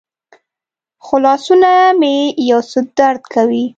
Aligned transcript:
خو 1.03 1.15
لاسونه 1.25 1.71
مې 1.99 2.15
یو 2.49 2.61
څه 2.71 2.79
درد 2.97 3.21
کوي. 3.33 3.65